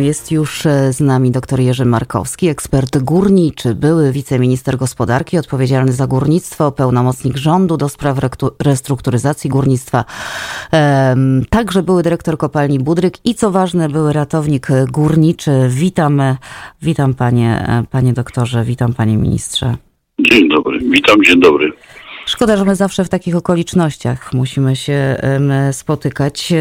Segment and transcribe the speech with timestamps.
[0.00, 6.06] jest już e, z nami dr Jerzy Markowski, ekspert górniczy, były wiceminister gospodarki odpowiedzialny za
[6.06, 8.18] górnictwo, pełnomocnik rządu do spraw
[8.64, 10.04] restrukturyzacji górnictwa,
[11.50, 15.50] także były dyrektor kopalni Budryk i co ważne, były ratownik górniczy.
[15.68, 16.22] Witam,
[16.82, 19.76] witam panie, panie doktorze, witam panie ministrze.
[20.20, 21.72] Dzień dobry, witam, dzień dobry.
[22.28, 25.16] Szkoda, że my zawsze w takich okolicznościach musimy się
[25.72, 26.52] spotykać,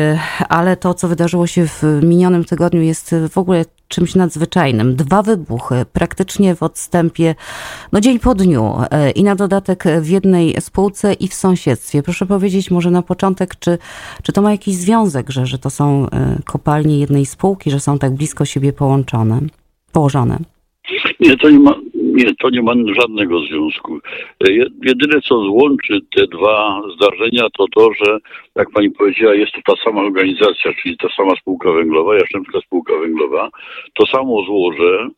[0.49, 4.95] ale to, co wydarzyło się w minionym tygodniu, jest w ogóle czymś nadzwyczajnym.
[4.95, 7.35] Dwa wybuchy praktycznie w odstępie,
[7.91, 12.03] no dzień po dniu e, i na dodatek w jednej spółce i w sąsiedztwie.
[12.03, 13.77] Proszę powiedzieć może na początek, czy,
[14.23, 17.99] czy to ma jakiś związek, że, że to są e, kopalnie jednej spółki, że są
[17.99, 19.41] tak blisko siebie połączone,
[19.91, 20.39] położone?
[21.19, 21.75] Nie, to nie ma,
[22.17, 23.99] nie, to nie ma żadnego związku.
[24.47, 24.51] E,
[24.83, 28.17] jedyne, co złączy te dwa zdarzenia, to to, że,
[28.55, 32.93] jak pani powiedziała, jest to ta sama organizacja, czyli ta sama spółka węglowa, Jastrzębska Spółka
[32.99, 33.49] Węglowa,
[33.93, 35.09] to samo złoże,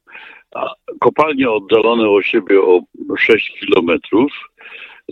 [1.00, 2.82] kopalnie oddalone od siebie o
[3.18, 4.32] 6 kilometrów,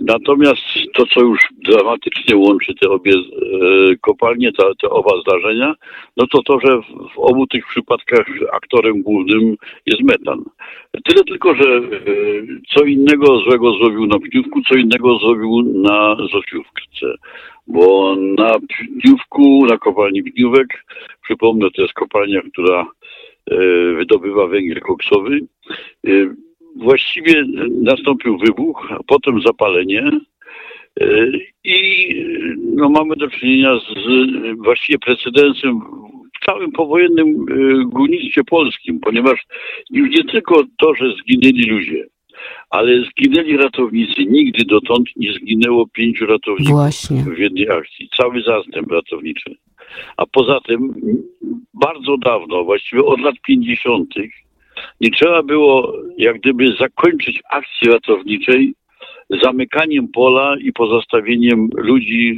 [0.02, 0.62] Natomiast
[0.94, 5.76] to, co już dramatycznie łączy te obie e, kopalnie, te, te oba zdarzenia,
[6.17, 6.81] no to to, że
[7.16, 10.44] w obu tych przypadkach aktorem głównym jest metan.
[11.03, 11.81] Tyle tylko, że e,
[12.73, 17.16] co innego złego zrobił na Pniówku, co innego zrobił na Zosiówce.
[17.68, 18.56] Bo na
[19.02, 20.86] Pniówku, na kopalni Pniówek,
[21.23, 22.88] przypomnę, to jest kopalnia, która
[23.52, 23.58] e,
[23.95, 25.40] wydobywa węgiel koksowy
[26.78, 27.44] właściwie
[27.81, 30.11] nastąpił wybuch, a potem zapalenie.
[31.02, 31.28] E,
[31.64, 32.08] I
[32.75, 33.94] no, mamy do czynienia z
[34.58, 35.80] właściwie precedensem
[36.42, 39.45] w całym powojennym e, górnictwie polskim, ponieważ
[39.89, 42.06] już nie tylko to, że zginęli ludzie,
[42.69, 44.25] ale zginęli ratownicy.
[44.25, 47.23] Nigdy dotąd nie zginęło pięciu ratowników Właśnie.
[47.36, 48.09] w jednej akcji.
[48.17, 49.56] Cały zastęp ratowniczy.
[50.17, 50.94] A poza tym
[51.73, 54.14] bardzo dawno, właściwie od lat 50.,
[55.02, 58.73] nie trzeba było jak gdyby zakończyć akcji ratowniczej
[59.44, 62.35] zamykaniem pola i pozostawieniem ludzi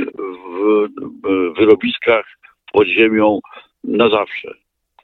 [1.23, 2.25] w wyrobiskach
[2.73, 3.39] pod ziemią
[3.83, 4.53] na zawsze.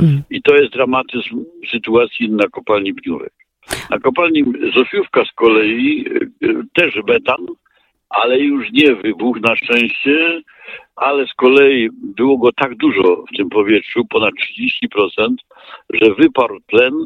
[0.01, 0.21] Mm.
[0.29, 3.33] I to jest dramatyzm sytuacji na kopalni Pniówek.
[3.89, 4.43] Na kopalni
[4.75, 6.05] Zofiówka z kolei
[6.43, 7.45] e, też metan,
[8.09, 10.41] ale już nie wybuch na szczęście,
[10.95, 14.33] ale z kolei było go tak dużo w tym powietrzu, ponad
[14.87, 15.35] 30%,
[15.89, 17.05] że wyparł tlen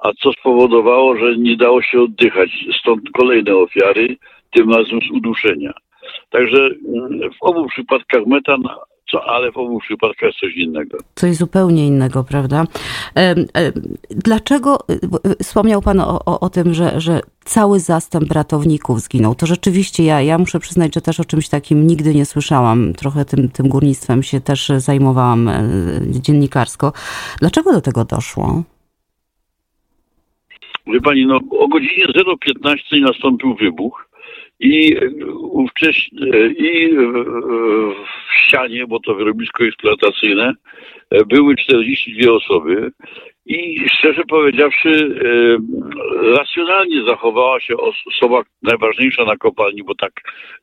[0.00, 2.50] a co spowodowało, że nie dało się oddychać.
[2.80, 4.16] Stąd kolejne ofiary,
[4.52, 5.72] tym razem z uduszenia.
[6.30, 8.62] Także mm, w obu przypadkach metan
[9.10, 10.98] co, ale w obu przypadkach coś innego.
[11.14, 12.64] Coś zupełnie innego, prawda?
[14.10, 14.78] Dlaczego
[15.42, 19.34] wspomniał Pan o, o, o, tym, że, że cały zastęp ratowników zginął?
[19.34, 22.92] To rzeczywiście ja, ja muszę przyznać, że też o czymś takim nigdy nie słyszałam.
[22.92, 25.62] Trochę tym, tym górnictwem się też zajmowałam e,
[26.06, 26.92] dziennikarsko.
[27.40, 28.62] Dlaczego do tego doszło?
[30.92, 34.08] Wie pani, no o godzinie 0.15 nastąpił wybuch
[34.60, 34.96] i
[35.40, 36.26] ówcześnie,
[36.58, 40.52] i w ścianie, bo to wyrobisko eksploatacyjne,
[41.26, 42.92] były 42 osoby
[43.46, 45.20] i szczerze powiedziawszy,
[46.38, 47.74] racjonalnie zachowała się
[48.06, 50.12] osoba najważniejsza na kopalni, bo tak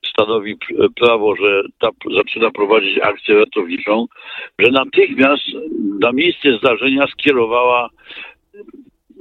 [0.05, 0.55] stanowi
[0.95, 4.05] prawo, że ta zaczyna prowadzić akcję ratowniczą,
[4.59, 5.43] że natychmiast
[5.99, 7.89] na miejsce zdarzenia skierowała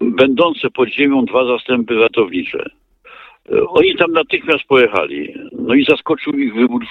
[0.01, 2.71] będące pod ziemią dwa zastępy ratownicze.
[3.53, 5.35] E, oni tam natychmiast pojechali.
[5.53, 6.83] No i zaskoczył ich wybuch,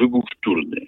[0.00, 0.86] wybuch wtórny.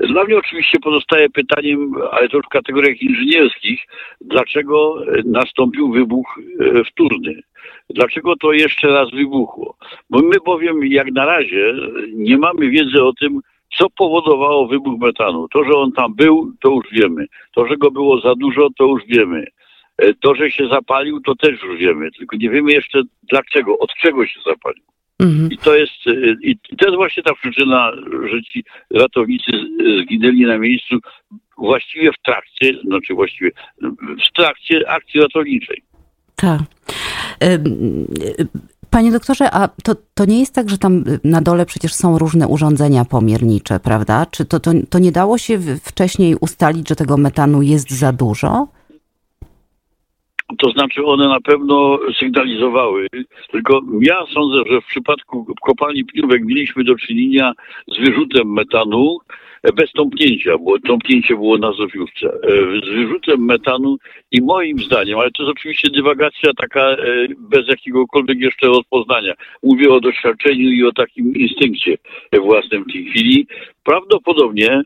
[0.00, 3.80] Dla mnie oczywiście pozostaje pytaniem, ale to w kategoriach inżynierskich,
[4.20, 6.26] dlaczego nastąpił wybuch
[6.60, 7.42] e, wtórny?
[7.90, 9.76] Dlaczego to jeszcze raz wybuchło?
[10.10, 11.74] Bo my bowiem jak na razie
[12.12, 13.40] nie mamy wiedzy o tym,
[13.78, 15.48] co powodowało wybuch metanu.
[15.48, 17.26] To, że on tam był, to już wiemy.
[17.54, 19.46] To, że go było za dużo, to już wiemy.
[19.98, 23.90] E, to, że się zapalił, to też już wiemy, tylko nie wiemy jeszcze dlaczego, od
[24.02, 24.84] czego się zapalił.
[25.18, 25.52] Mhm.
[25.52, 27.92] I to jest e, i to jest właśnie ta przyczyna,
[28.30, 29.52] że ci ratownicy
[30.02, 30.98] zginęli na miejscu
[31.58, 33.50] właściwie w trakcie, znaczy właściwie
[34.28, 35.82] w trakcie akcji ratowniczej.
[36.36, 36.60] Tak.
[38.90, 42.48] Panie doktorze, a to, to nie jest tak, że tam na dole przecież są różne
[42.48, 44.26] urządzenia pomiernicze, prawda?
[44.30, 48.68] Czy to, to, to nie dało się wcześniej ustalić, że tego metanu jest za dużo?
[50.58, 53.06] To znaczy one na pewno sygnalizowały,
[53.50, 57.52] tylko ja sądzę, że w przypadku kopalni Pniówek mieliśmy do czynienia
[57.86, 59.18] z wyrzutem metanu
[59.76, 62.50] bez tąpnięcia, bo tąpnięcie było na Zofiówce, e,
[62.86, 63.96] z wyrzutem metanu
[64.32, 66.96] i moim zdaniem, ale to jest oczywiście dywagacja taka e,
[67.38, 69.34] bez jakiegokolwiek jeszcze rozpoznania.
[69.62, 71.98] Mówię o doświadczeniu i o takim instynkcie
[72.40, 73.46] własnym w tej chwili.
[73.88, 74.82] Prawdopodobnie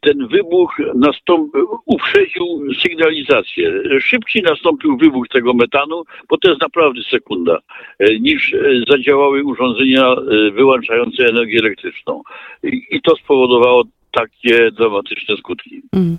[0.00, 3.82] ten wybuch nastąpił, uprzedził sygnalizację.
[4.00, 7.58] Szybciej nastąpił wybuch tego metanu, bo to jest naprawdę sekunda,
[8.20, 8.54] niż
[8.88, 10.16] zadziałały urządzenia
[10.52, 12.22] wyłączające energię elektryczną.
[12.90, 15.82] I to spowodowało takie dramatyczne skutki.
[15.92, 16.18] Mm.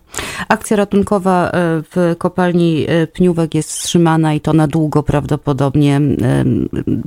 [0.49, 1.51] Akcja ratunkowa e,
[1.81, 5.95] w kopalni e, Pniówek jest wstrzymana i to na długo prawdopodobnie.
[5.95, 6.45] E,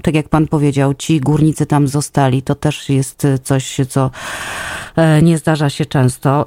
[0.02, 2.42] tak jak pan powiedział, ci górnicy tam zostali.
[2.42, 4.10] To też jest coś, co
[5.22, 6.46] nie zdarza się często.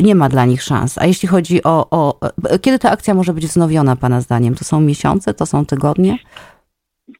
[0.00, 0.98] Nie ma dla nich szans.
[0.98, 2.20] A jeśli chodzi o, o.
[2.62, 4.54] Kiedy ta akcja może być wznowiona, Pana zdaniem?
[4.54, 6.18] To są miesiące, to są tygodnie?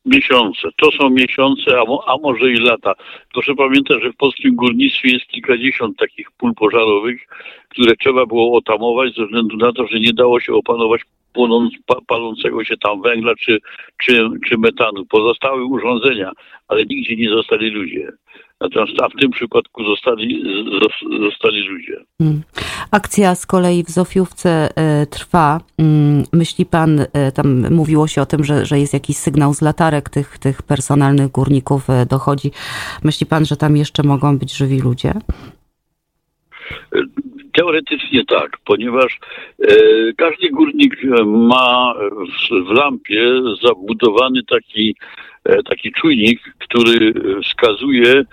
[0.04, 0.68] miesiące.
[0.76, 2.94] To są miesiące, a, mo, a, może i lata.
[3.32, 7.26] Proszę pamiętać, że w polskim górnictwie jest kilkadziesiąt takich pól pożarowych,
[7.68, 11.00] które trzeba było otamować ze względu na to, że nie dało się opanować
[11.34, 11.74] płonąc,
[12.06, 13.58] palącego się tam węgla czy,
[14.02, 15.06] czy, czy metanu.
[15.06, 16.32] Pozostały urządzenia,
[16.68, 18.12] ale nigdzie nie zostali ludzie.
[18.60, 20.44] Natomiast a w tym przypadku zostali,
[21.20, 21.96] zostali ludzie.
[22.18, 22.42] Hmm.
[22.90, 25.60] Akcja z kolei w Zofiówce e, trwa.
[25.78, 29.62] Mm, myśli pan, e, tam mówiło się o tym, że, że jest jakiś sygnał z
[29.62, 32.50] latarek tych, tych personalnych górników e, dochodzi.
[33.04, 35.12] Myśli pan, że tam jeszcze mogą być żywi ludzie?
[37.54, 39.18] Teoretycznie tak, ponieważ
[39.62, 39.76] e,
[40.16, 40.96] każdy górnik
[41.26, 41.94] ma
[42.66, 44.96] w, lampie zabudowany taki,
[45.44, 47.14] e, taki czujnik, który
[47.44, 48.24] wskazuje, e,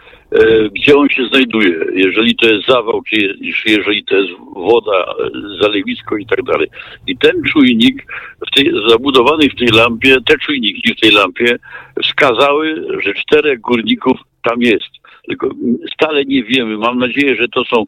[0.70, 1.76] gdzie on się znajduje.
[1.94, 5.14] Jeżeli to jest zawał, czy jeżeli to jest woda,
[5.62, 6.68] zalewisko i tak dalej.
[7.08, 8.06] I ten czujnik
[8.48, 11.56] w tej, zabudowany w tej lampie, te czujniki w tej lampie
[12.04, 15.01] wskazały, że czterech górników tam jest.
[15.28, 15.50] Tylko
[15.94, 16.78] stale nie wiemy.
[16.78, 17.84] Mam nadzieję, że to są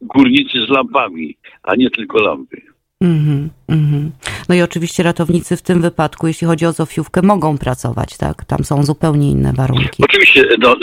[0.00, 2.62] górnicy z lampami, a nie tylko lampy.
[3.04, 4.10] Mm-hmm, mm-hmm.
[4.48, 8.44] No i oczywiście ratownicy w tym wypadku, jeśli chodzi o Zofiówkę, mogą pracować, tak?
[8.44, 10.04] Tam są zupełnie inne warunki.
[10.04, 10.76] Oczywiście, no,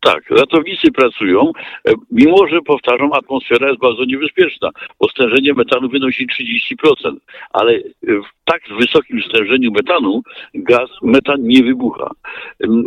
[0.00, 1.52] tak, ratownicy pracują,
[1.88, 4.70] e, mimo że, powtarzam, atmosfera jest bardzo niebezpieczna,
[5.00, 7.16] bo stężenie metanu wynosi 30%,
[7.50, 10.22] ale w tak wysokim stężeniu metanu
[10.54, 12.10] gaz, metan nie wybucha.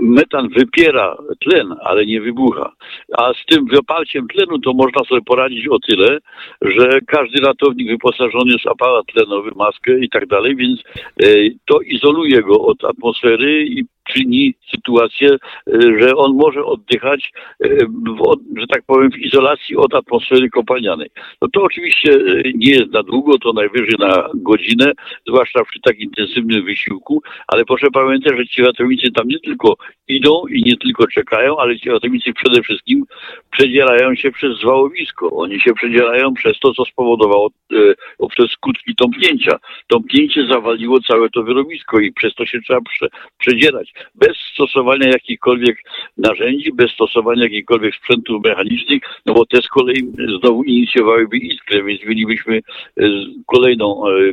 [0.01, 2.71] Metan wypiera tlen, ale nie wybucha.
[3.17, 6.19] A z tym wypalciem tlenu to można sobie poradzić o tyle,
[6.61, 10.79] że każdy ratownik wyposażony jest aparat tlenowy, maskę i tak dalej, więc
[11.23, 11.27] e,
[11.65, 15.37] to izoluje go od atmosfery i czyni sytuację, e,
[15.99, 21.09] że on może oddychać, e, w, że tak powiem, w izolacji od atmosfery kopalnianej.
[21.41, 22.09] No to oczywiście
[22.55, 24.91] nie jest na długo, to najwyżej na godzinę,
[25.27, 29.75] zwłaszcza przy tak intensywnym wysiłku, ale proszę pamiętać, że ci ratownicy tam nie tylko
[30.07, 33.03] idą i nie tylko czekają, ale ci ratownicy przede wszystkim
[33.51, 35.31] przedzierają się przez zwałowisko.
[35.31, 39.57] Oni się przedzierają przez to, co spowodowało e, przez skutki tąpnięcia.
[39.87, 43.07] Tąpnięcie zawaliło całe to wyrobisko i przez to się trzeba prze,
[43.37, 43.93] przedzierać.
[44.15, 45.77] Bez stosowania jakichkolwiek
[46.17, 52.05] narzędzi, bez stosowania jakichkolwiek sprzętów mechanicznych, no bo te z kolei znowu inicjowałyby iskrę, więc
[52.05, 53.03] mielibyśmy e,
[53.45, 54.31] kolejną e,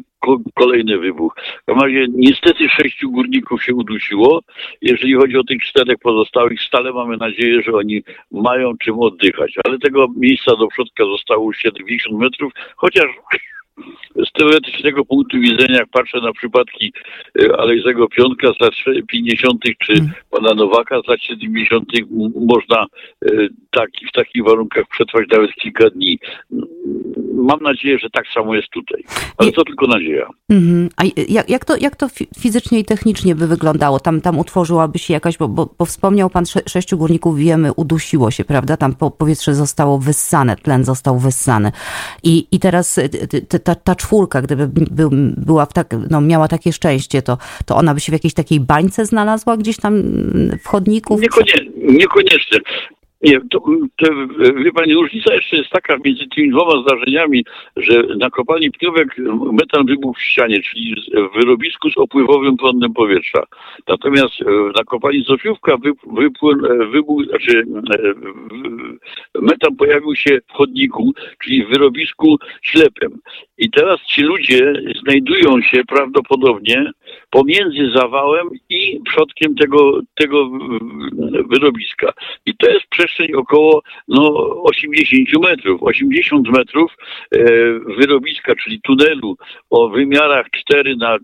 [0.54, 1.36] kolejny wybuch.
[1.68, 4.40] W razie niestety sześciu górników się udusiło.
[4.82, 9.54] Jeżeli chodzi o tych czterech pozostałych, stale mamy nadzieję, że oni mają czym oddychać.
[9.64, 13.06] Ale tego miejsca do przodka zostało 70 metrów, chociaż
[14.26, 16.92] z teoretycznego punktu widzenia, jak patrzę na przypadki
[17.42, 18.72] e, Alejzego Piątka z lat
[19.08, 19.62] 50.
[19.78, 20.12] czy hmm.
[20.30, 21.84] pana Nowaka z lat 70.
[22.46, 22.86] można
[23.24, 23.28] e,
[23.70, 26.18] taki, w takich warunkach przetrwać nawet kilka dni.
[27.34, 29.04] Mam nadzieję, że tak samo jest tutaj.
[29.38, 30.28] Ale to tylko nadzieja.
[30.50, 30.88] Mhm.
[30.96, 34.00] A jak, jak, to, jak to fizycznie i technicznie by wyglądało?
[34.00, 38.30] Tam, tam utworzyłaby się jakaś, bo, bo, bo wspomniał pan sze, sześciu górników, wiemy, udusiło
[38.30, 38.76] się, prawda?
[38.76, 41.72] Tam powietrze zostało wyssane, tlen został wyssany.
[42.22, 43.00] I, i teraz
[43.62, 48.00] ta, ta czwórka, gdyby był, była tak, no, miała takie szczęście, to, to ona by
[48.00, 50.02] się w jakiejś takiej bańce znalazła gdzieś tam
[50.62, 51.18] w chodniku?
[51.20, 51.70] Niekoniecznie.
[51.76, 52.58] niekoniecznie.
[53.22, 53.60] Nie, to,
[53.96, 54.06] to,
[54.64, 57.44] wie pani, różnica jeszcze jest taka między tymi dwoma zdarzeniami,
[57.76, 59.16] że na kopalni Pniówek
[59.52, 63.42] metan wybuchł w ścianie, czyli w wyrobisku z opływowym prądem powietrza.
[63.88, 64.44] Natomiast e,
[64.76, 65.76] na kopalni Zofiówka
[66.12, 68.14] wypłyn, e, wybuch, znaczy e,
[69.34, 71.12] metan pojawił się w chodniku,
[71.44, 73.18] czyli w wyrobisku ślepym.
[73.58, 74.72] I teraz ci ludzie
[75.02, 76.90] znajdują się prawdopodobnie
[77.30, 80.50] pomiędzy zawałem i przodkiem tego, tego
[81.50, 82.12] wyrobiska.
[82.46, 84.22] I to jest przestrzeń około no,
[84.62, 85.82] 80 metrów.
[85.82, 86.96] 80 metrów
[87.30, 87.38] e,
[87.96, 89.36] wyrobiska, czyli tunelu
[89.70, 91.18] o wymiarach 4 na e,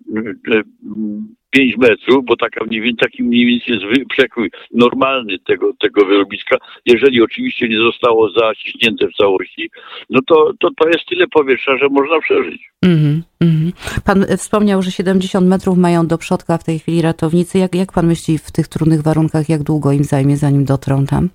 [1.59, 6.57] 5 metrów, bo taka mniej więcej, taki mniej więcej jest przekrój normalny tego, tego wyrobiska,
[6.87, 9.71] jeżeli oczywiście nie zostało zaciśnięte w całości,
[10.11, 12.71] no to, to, to jest tyle powietrza, że można przeżyć.
[12.83, 13.73] Mm -hmm.
[14.05, 17.59] Pan wspomniał, że 70 metrów mają do przodka w tej chwili ratownicy.
[17.59, 21.29] Jak, jak pan myśli w tych trudnych warunkach, jak długo im zajmie, zanim dotrą tam?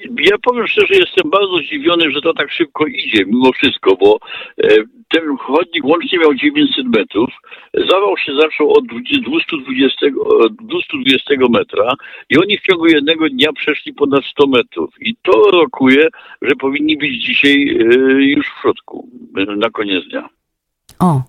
[0.00, 4.18] Ja powiem szczerze, jestem bardzo zdziwiony, że to tak szybko idzie, mimo wszystko, bo
[4.62, 4.68] e,
[5.08, 7.30] ten chodnik łącznie miał 900 metrów.
[7.74, 10.06] Zawał się zaczął od 220,
[10.60, 11.92] 220 metra
[12.30, 14.90] i oni w ciągu jednego dnia przeszli ponad 100 metrów.
[15.00, 16.08] I to rokuje,
[16.42, 17.84] że powinni być dzisiaj e,
[18.22, 20.28] już w środku, e, na koniec dnia.
[20.98, 21.22] O,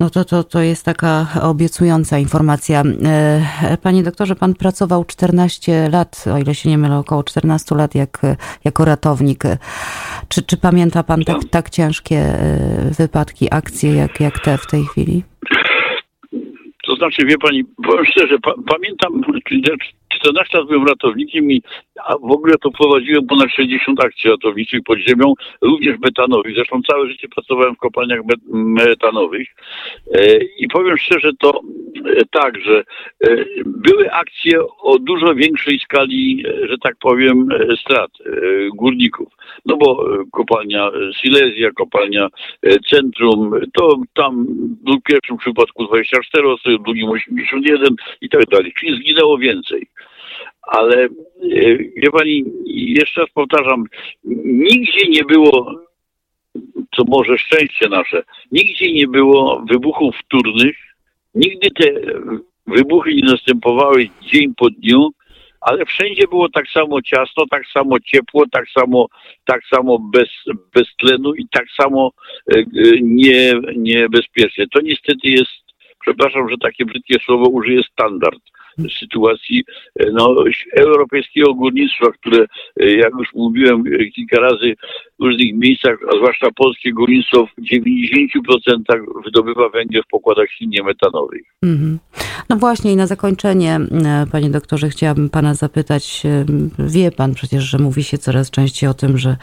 [0.00, 2.82] no to, to, to jest taka obiecująca informacja.
[3.04, 7.94] E, panie doktorze, pan pracował 14 lat, o ile się nie mylę, około 14 lat
[7.94, 8.20] jak,
[8.64, 9.42] jako ratownik.
[10.28, 14.84] Czy, czy pamięta pan tak, tak ciężkie e, wypadki, akcje jak, jak te w tej
[14.84, 15.22] chwili?
[16.86, 19.12] To znaczy, wie pani, powiem szczerze, pa, pamiętam,
[20.20, 21.62] 14 lat byłem ratownikiem i
[22.20, 26.54] w ogóle to prowadziłem ponad 60 akcji ratowniczych pod ziemią, również metanowych.
[26.54, 28.20] Zresztą całe życie pracowałem w kopalniach
[28.52, 29.48] metanowych.
[30.14, 31.60] E, I powiem szczerze, to
[32.06, 32.84] e, tak, że
[33.24, 37.48] e, były akcje o dużo większej skali, że tak powiem,
[37.80, 38.10] strat
[38.74, 39.28] górników.
[39.66, 40.90] No bo kopalnia
[41.20, 42.28] Silesia, kopalnia
[42.90, 44.46] Centrum, to tam
[44.86, 48.72] w pierwszym przypadku 24 osób, w drugim 81 i tak dalej.
[48.78, 49.86] Czyli zginęło więcej
[50.62, 51.08] ale e,
[51.96, 53.84] wie pani, jeszcze raz powtarzam,
[54.44, 55.74] nigdzie nie było,
[56.96, 60.76] co może szczęście nasze, nigdzie nie było wybuchów wtórnych,
[61.34, 61.84] nigdy te
[62.66, 65.10] wybuchy nie następowały dzień po dniu,
[65.60, 69.06] ale wszędzie było tak samo ciasno, tak samo ciepło, tak samo,
[69.44, 70.28] tak samo bez,
[70.74, 72.12] bez tlenu i tak samo
[72.54, 72.64] e, e,
[73.02, 74.66] nie, niebezpiecznie.
[74.68, 75.62] To niestety jest,
[76.00, 78.40] przepraszam, że takie brzydkie słowo użyję, standard
[79.00, 79.64] sytuacji
[80.00, 80.34] e, no,
[80.76, 82.46] europejskiego górnictwa, które,
[82.80, 84.74] e, jak już mówiłem e, kilka razy
[85.20, 91.42] w różnych miejscach, a zwłaszcza polskie górnictwo w 90% wydobywa węgiel w pokładach silnie metanowych.
[91.62, 91.98] Mm -hmm.
[92.48, 93.80] No właśnie i na zakończenie,
[94.32, 96.22] panie doktorze, chciałabym pana zapytać,
[96.78, 99.36] wie pan przecież, że mówi się coraz częściej o tym, że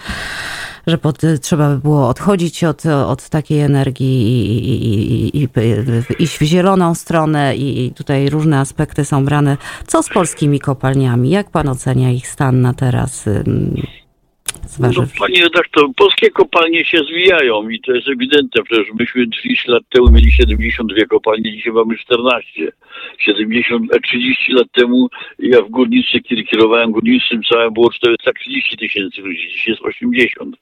[0.90, 6.38] że pod, trzeba by było odchodzić od, od takiej energii i, i, i, i iść
[6.38, 9.58] w zieloną stronę i tutaj różne aspekty są brane.
[9.88, 11.30] Co z polskimi kopalniami?
[11.30, 13.26] Jak pan ocenia ich stan na teraz?
[14.80, 18.64] No, panie redaktor, polskie kopalnie się zwijają i to jest ewidentne.
[18.64, 22.72] Przecież myśmy 30 lat temu mieli 72 kopalnie, dzisiaj mamy 14.
[23.18, 25.10] 70, 30 lat temu
[25.40, 30.56] ja w górnictwie, kiedy kierowałem górnictwem całe było 430 tysięcy ludzi, dzisiaj jest 80.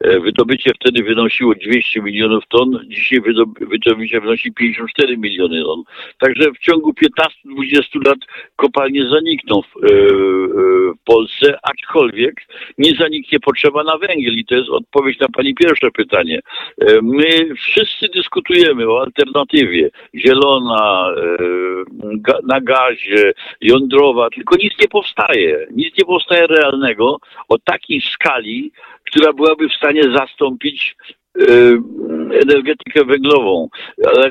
[0.00, 3.20] E, wydobycie wtedy wynosiło 200 milionów ton, dzisiaj
[3.60, 5.82] wydobycie wynosi 54 miliony ton.
[6.18, 8.18] Także w ciągu 15-20 lat
[8.56, 9.88] kopalnie zanikną w, e,
[10.94, 12.34] w Polsce, aczkolwiek
[12.78, 16.40] nie zaniknie potrzeba na węgiel i to jest odpowiedź na Pani pierwsze pytanie.
[16.80, 21.14] E, my wszyscy dyskutujemy o alternatywie zielona,
[22.42, 25.66] na gazie, jądrowa, tylko nic nie powstaje.
[25.70, 27.18] Nic nie powstaje realnego
[27.48, 28.72] o takiej skali,
[29.04, 30.96] która byłaby w stanie zastąpić
[31.38, 31.44] e,
[32.42, 33.68] energetykę węglową.
[34.06, 34.30] Ale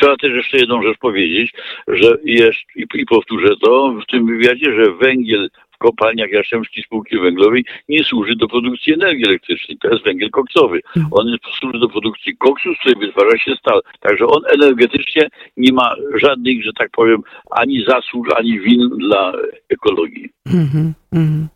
[0.00, 1.52] trzeba też jeszcze jedną rzecz powiedzieć,
[1.88, 2.60] że jest,
[2.94, 5.48] i powtórzę to w tym wywiadzie, że węgiel
[5.82, 9.78] kopalniach Jastrzębskiej Spółki Węglowej nie służy do produkcji energii elektrycznej.
[9.78, 10.80] To jest węgiel koksowy.
[10.96, 11.06] Mhm.
[11.10, 13.80] On służy do produkcji koksu, z której wytwarza się stal.
[14.00, 19.32] Także on energetycznie nie ma żadnych, że tak powiem, ani zasług, ani win dla
[19.68, 20.30] ekologii.
[20.48, 21.48] Mm-hmm, mm.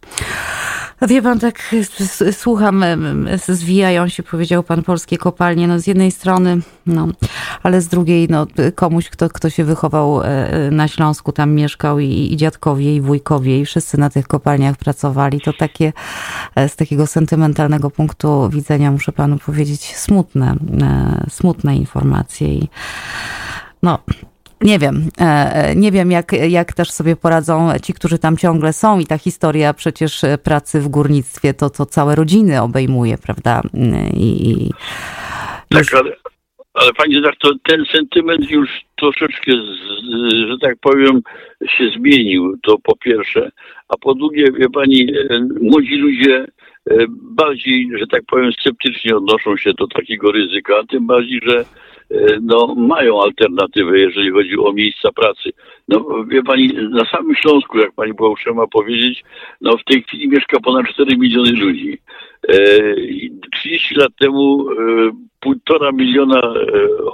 [1.02, 1.74] Wie pan, tak
[2.32, 2.84] słucham,
[3.48, 5.68] zwijają się, powiedział pan, polskie kopalnie.
[5.68, 7.08] No z jednej strony, no,
[7.62, 12.28] ale z drugiej, no, komuś, kto, kto się wychował e, na Śląsku, tam mieszkał i,
[12.32, 15.40] i dziadkowie, i wujkowie, i wszyscy na tych kopalniach pracowali.
[15.40, 15.92] To takie,
[16.54, 22.48] e, z takiego sentymentalnego punktu widzenia, muszę panu powiedzieć, smutne, e, smutne informacje.
[22.48, 22.68] I
[23.82, 23.98] no,
[24.60, 28.72] nie wiem, e, e, nie wiem jak, jak też sobie poradzą ci, którzy tam ciągle
[28.72, 33.62] są i ta historia przecież pracy w górnictwie to, to całe rodziny obejmuje, prawda?
[34.14, 34.70] I, i
[35.68, 36.16] tak, ale,
[36.74, 39.52] ale pani to ten sentyment już troszeczkę,
[40.48, 41.20] że tak powiem,
[41.68, 43.50] się zmienił, to po pierwsze.
[43.88, 46.46] A po drugie, wie pani, e, młodzi ludzie
[47.10, 51.64] bardziej, że tak powiem, sceptycznie odnoszą się do takiego ryzyka, tym bardziej, że
[52.05, 52.05] E,
[52.42, 55.50] no, mają alternatywę, jeżeli chodzi o miejsca pracy.
[55.88, 59.24] No, wie pani, na samym Śląsku, jak pani była uprzejma powiedzieć,
[59.60, 61.98] no w tej chwili mieszka ponad 4 miliony ludzi.
[63.52, 64.66] 30 lat temu
[65.40, 66.54] półtora miliona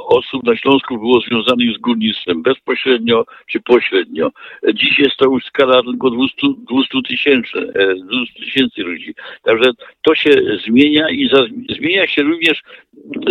[0.06, 4.30] osób na Śląsku było związanych z górnictwem, bezpośrednio czy pośrednio.
[4.74, 7.72] Dziś jest to już skala tylko 200, 200 tysięcy,
[8.04, 9.14] 200 tysięcy ludzi.
[9.42, 9.70] Także
[10.02, 10.30] to się
[10.66, 11.44] zmienia i za,
[11.78, 12.62] zmienia się również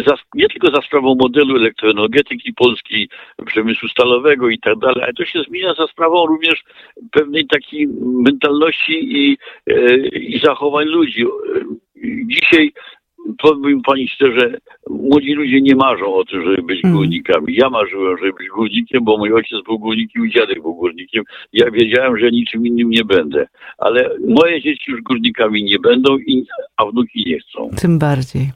[0.05, 3.09] za, nie tylko za sprawą modelu elektroenergetyki polskiej,
[3.45, 6.63] przemysłu stalowego i tak dalej, ale to się zmienia za sprawą również
[7.11, 11.25] pewnej takiej mentalności i, e, i zachowań ludzi.
[12.25, 12.73] Dzisiaj
[13.37, 14.57] powiem pani szczerze,
[14.89, 16.95] młodzi ludzie nie marzą o tym, żeby być mm.
[16.95, 17.55] górnikami.
[17.55, 21.23] Ja marzyłem, żeby być górnikiem, bo mój ojciec był górnikiem i dziadek był górnikiem.
[21.53, 23.47] Ja wiedziałem, że niczym innym nie będę.
[23.77, 26.17] Ale moje dzieci już górnikami nie będą,
[26.77, 27.69] a wnuki nie chcą.
[27.81, 28.49] Tym bardziej.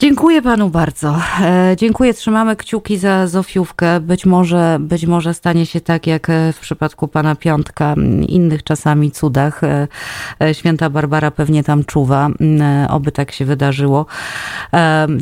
[0.00, 1.16] Dziękuję panu bardzo.
[1.42, 4.00] E, dziękuję, trzymamy kciuki za Zofiówkę.
[4.00, 7.94] Być może, być może stanie się tak jak e, w przypadku pana Piątka,
[8.28, 9.60] innych czasami cudach.
[9.64, 9.88] E,
[10.54, 12.28] święta Barbara pewnie tam czuwa,
[12.88, 14.06] oby tak się wydarzyło.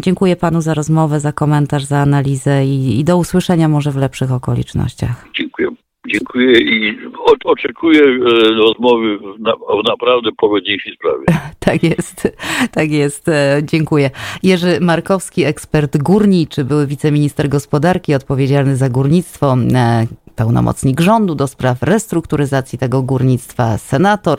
[0.01, 4.33] Dziękuję panu za rozmowę, za komentarz, za analizę i, i do usłyszenia może w lepszych
[4.33, 5.25] okolicznościach.
[5.35, 5.88] Dziękuję.
[6.07, 6.99] Dziękuję i
[7.45, 8.19] oczekuję e,
[8.55, 11.25] rozmowy w naprawdę pogodniejszej sprawie.
[11.59, 12.39] Tak jest,
[12.73, 13.29] tak jest.
[13.29, 14.11] E, dziękuję.
[14.43, 20.07] Jerzy Markowski, ekspert górniczy, były wiceminister gospodarki, odpowiedzialny za górnictwo, e,
[20.39, 24.39] pełnomocnik rządu do spraw restrukturyzacji tego górnictwa, senator,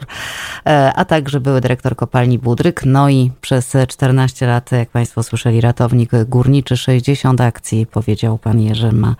[0.65, 2.81] e, a także były dyrektor kopalni Budryk.
[2.85, 8.91] No i przez 14 lat, jak Państwo słyszeli, ratownik górniczy, 60 akcji, powiedział pan Jerzy,
[8.91, 9.15] ma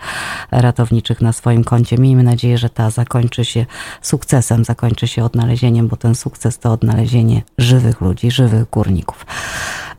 [0.52, 1.98] ratowniczych na swoim koncie.
[1.98, 3.66] Miejmy nadzieję, że ta zakończy się
[4.02, 9.26] sukcesem, zakończy się odnalezieniem, bo ten sukces to odnalezienie żywych ludzi, żywych górników.